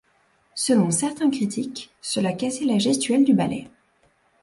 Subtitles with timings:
[0.55, 3.69] Selon certains critiques cela cassait la gestuelle du ballet.